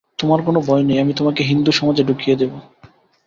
[0.19, 2.51] তোমার কোনো ভয় নেই, আমি তোমাকে হিন্দুসমাজে ঢুকিয়ে দেব।